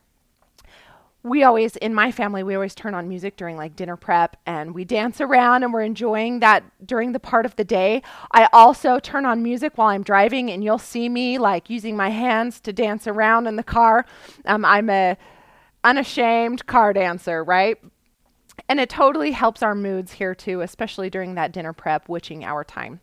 we 1.23 1.44
always 1.44 1.76
in 1.76 1.94
my 1.94 2.11
family 2.11 2.42
we 2.42 2.54
always 2.56 2.75
turn 2.75 2.94
on 2.94 3.09
music 3.09 3.37
during 3.37 3.56
like 3.56 3.76
dinner 3.76 3.97
prep 3.97 4.37
and 4.44 4.75
we 4.75 4.85
dance 4.85 5.21
around 5.21 5.62
and 5.62 5.73
we're 5.73 5.82
enjoying 5.82 6.40
that 6.40 6.64
during 6.85 7.12
the 7.12 7.21
part 7.21 7.47
of 7.47 7.54
the 7.54 7.62
day 7.62 8.02
i 8.32 8.49
also 8.52 8.99
turn 8.99 9.25
on 9.25 9.40
music 9.40 9.78
while 9.78 9.87
i'm 9.87 10.02
driving 10.02 10.50
and 10.50 10.64
you'll 10.64 10.78
see 10.78 11.09
me 11.09 11.38
like 11.38 11.71
using 11.71 11.97
my 11.97 12.09
hands 12.09 12.59
to 12.59 12.73
dance 12.73 13.06
around 13.06 13.47
in 13.47 13.54
the 13.54 13.62
car 13.62 14.04
um, 14.47 14.64
i'm 14.64 14.90
a 14.90 15.16
unashamed 15.85 16.66
car 16.66 16.92
dancer 16.92 17.44
right 17.44 17.78
and 18.68 18.80
it 18.80 18.88
totally 18.88 19.30
helps 19.30 19.62
our 19.62 19.76
moods 19.76 20.14
here 20.14 20.35
too 20.35 20.61
especially 20.61 21.09
during 21.09 21.37
that 21.37 21.52
dinner 21.52 21.73
prep 21.73 22.09
witching 22.09 22.44
hour 22.44 22.64
time 22.64 23.00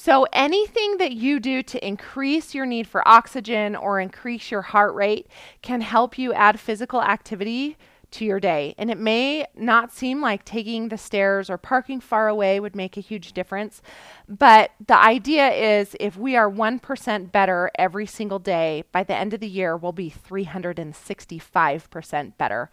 so, 0.00 0.28
anything 0.32 0.98
that 0.98 1.10
you 1.10 1.40
do 1.40 1.60
to 1.60 1.84
increase 1.84 2.54
your 2.54 2.66
need 2.66 2.86
for 2.86 3.06
oxygen 3.06 3.74
or 3.74 3.98
increase 3.98 4.48
your 4.48 4.62
heart 4.62 4.94
rate 4.94 5.26
can 5.60 5.80
help 5.80 6.16
you 6.16 6.32
add 6.32 6.60
physical 6.60 7.02
activity 7.02 7.76
to 8.12 8.24
your 8.24 8.38
day. 8.38 8.76
And 8.78 8.92
it 8.92 8.98
may 8.98 9.46
not 9.56 9.92
seem 9.92 10.20
like 10.20 10.44
taking 10.44 10.88
the 10.88 10.98
stairs 10.98 11.50
or 11.50 11.58
parking 11.58 11.98
far 11.98 12.28
away 12.28 12.60
would 12.60 12.76
make 12.76 12.96
a 12.96 13.00
huge 13.00 13.32
difference. 13.32 13.82
But 14.28 14.70
the 14.86 14.96
idea 14.96 15.48
is 15.48 15.96
if 15.98 16.16
we 16.16 16.36
are 16.36 16.48
1% 16.48 17.32
better 17.32 17.72
every 17.76 18.06
single 18.06 18.38
day, 18.38 18.84
by 18.92 19.02
the 19.02 19.16
end 19.16 19.34
of 19.34 19.40
the 19.40 19.48
year, 19.48 19.76
we'll 19.76 19.90
be 19.90 20.12
365% 20.12 22.38
better. 22.38 22.70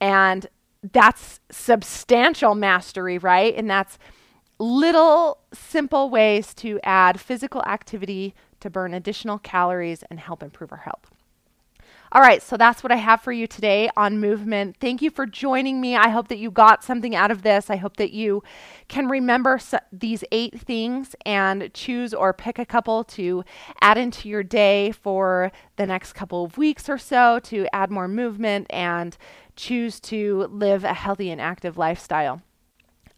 And 0.00 0.46
that's 0.92 1.40
substantial 1.50 2.54
mastery, 2.54 3.18
right? 3.18 3.56
And 3.56 3.68
that's 3.68 3.98
little 4.60 5.38
simple 5.52 6.10
ways 6.10 6.54
to 6.54 6.78
add 6.84 7.20
physical 7.20 7.62
activity 7.62 8.34
to 8.60 8.70
burn 8.70 8.94
additional 8.94 9.38
calories 9.38 10.04
and 10.10 10.20
help 10.20 10.42
improve 10.42 10.70
our 10.70 10.78
health. 10.78 11.10
All 12.12 12.20
right, 12.20 12.42
so 12.42 12.56
that's 12.56 12.82
what 12.82 12.90
I 12.90 12.96
have 12.96 13.20
for 13.20 13.30
you 13.30 13.46
today 13.46 13.88
on 13.96 14.18
movement. 14.18 14.76
Thank 14.80 15.00
you 15.00 15.12
for 15.12 15.26
joining 15.26 15.80
me. 15.80 15.94
I 15.94 16.08
hope 16.08 16.26
that 16.26 16.38
you 16.38 16.50
got 16.50 16.82
something 16.82 17.14
out 17.14 17.30
of 17.30 17.42
this. 17.42 17.70
I 17.70 17.76
hope 17.76 17.98
that 17.98 18.12
you 18.12 18.42
can 18.88 19.06
remember 19.06 19.60
these 19.92 20.24
eight 20.32 20.60
things 20.60 21.14
and 21.24 21.72
choose 21.72 22.12
or 22.12 22.32
pick 22.32 22.58
a 22.58 22.66
couple 22.66 23.04
to 23.04 23.44
add 23.80 23.96
into 23.96 24.28
your 24.28 24.42
day 24.42 24.90
for 24.90 25.52
the 25.76 25.86
next 25.86 26.14
couple 26.14 26.44
of 26.44 26.58
weeks 26.58 26.88
or 26.88 26.98
so 26.98 27.38
to 27.44 27.68
add 27.72 27.92
more 27.92 28.08
movement 28.08 28.66
and 28.70 29.16
choose 29.54 30.00
to 30.00 30.48
live 30.50 30.82
a 30.82 30.94
healthy 30.94 31.30
and 31.30 31.40
active 31.40 31.78
lifestyle. 31.78 32.42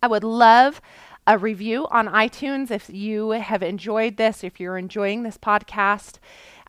I 0.03 0.09
would 0.09 0.25
love 0.25 0.83
a 1.27 1.39
review 1.39 1.87
on 1.91 2.09
iTunes 2.09 2.71
if 2.71 2.91
you 2.91 3.31
have 3.31 3.63
enjoyed 3.63 4.17
this, 4.17 4.43
if 4.43 4.59
you're 4.59 4.79
enjoying 4.79 5.23
this 5.23 5.39
podcast. 5.39 6.19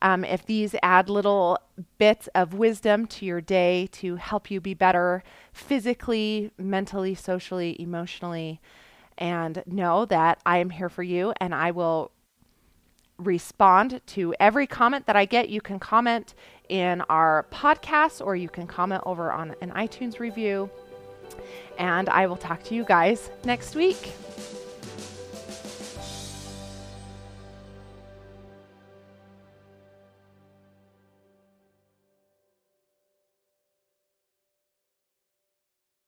Um, 0.00 0.24
if 0.24 0.44
these 0.44 0.74
add 0.82 1.08
little 1.08 1.58
bits 1.98 2.28
of 2.34 2.54
wisdom 2.54 3.06
to 3.06 3.24
your 3.24 3.40
day 3.40 3.88
to 3.92 4.16
help 4.16 4.50
you 4.50 4.60
be 4.60 4.74
better 4.74 5.22
physically, 5.52 6.50
mentally, 6.58 7.14
socially, 7.14 7.80
emotionally, 7.80 8.60
and 9.16 9.62
know 9.66 10.04
that 10.04 10.40
I 10.44 10.58
am 10.58 10.70
here 10.70 10.88
for 10.88 11.02
you 11.02 11.32
and 11.40 11.54
I 11.54 11.70
will 11.70 12.10
respond 13.18 14.00
to 14.06 14.34
every 14.40 14.66
comment 14.66 15.06
that 15.06 15.16
I 15.16 15.24
get. 15.24 15.48
You 15.48 15.60
can 15.60 15.78
comment 15.78 16.34
in 16.68 17.00
our 17.02 17.46
podcast 17.50 18.24
or 18.24 18.36
you 18.36 18.48
can 18.48 18.66
comment 18.66 19.02
over 19.06 19.32
on 19.32 19.54
an 19.60 19.70
iTunes 19.70 20.18
review. 20.18 20.70
And 21.78 22.08
I 22.08 22.26
will 22.26 22.36
talk 22.36 22.62
to 22.64 22.74
you 22.74 22.84
guys 22.84 23.30
next 23.44 23.74
week. 23.74 24.12